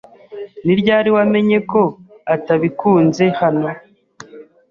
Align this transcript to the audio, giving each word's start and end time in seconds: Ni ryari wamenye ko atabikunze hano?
Ni 0.65 0.73
ryari 0.79 1.09
wamenye 1.15 1.57
ko 1.71 1.81
atabikunze 2.35 3.25
hano? 3.41 3.67